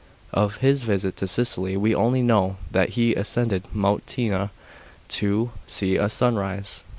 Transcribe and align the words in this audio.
Of 0.33 0.57
his 0.65 0.81
visit 0.81 1.15
to 1.17 1.27
Sicily 1.27 1.77
we 1.77 1.93
only 1.93 2.23
know 2.23 2.57
that 2.71 2.89
he 2.97 3.13
ascended 3.13 3.67
Mount 3.71 4.07
^tna 4.07 4.49
to 5.09 5.51
see 5.67 5.95
a 5.95 6.09
sunrise. 6.09 6.83